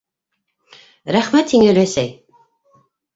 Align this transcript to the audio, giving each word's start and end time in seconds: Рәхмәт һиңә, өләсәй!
Рәхмәт 1.15 1.53
һиңә, 1.57 1.67
өләсәй! 1.73 2.09